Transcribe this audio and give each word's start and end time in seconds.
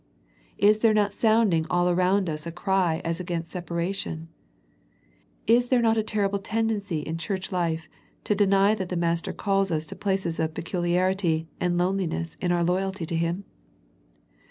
Is 0.57 0.79
there 0.79 0.95
not 0.95 1.13
sounding 1.13 1.67
all 1.69 1.87
around 1.87 2.27
us 2.27 2.47
a 2.47 2.51
cry 2.51 3.03
as 3.05 3.19
against 3.19 3.51
separation? 3.51 4.29
Is 5.45 5.67
there 5.67 5.79
not 5.79 5.95
a 5.95 6.01
terrible 6.01 6.39
tend 6.39 6.71
ency 6.71 7.01
in 7.03 7.19
church 7.19 7.51
life 7.51 7.87
to 8.23 8.33
deny 8.33 8.73
that 8.73 8.89
the 8.89 8.97
Master 8.97 9.31
calls 9.31 9.69
us 9.69 9.85
to 9.85 9.95
places 9.95 10.39
of 10.39 10.55
peculiarity 10.55 11.49
and 11.59 11.77
loneliness 11.77 12.33
in 12.41 12.51
our 12.51 12.63
loyalty 12.63 13.05
to 13.05 13.15
Him? 13.15 13.43